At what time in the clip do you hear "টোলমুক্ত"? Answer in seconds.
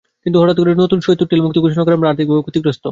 1.31-1.57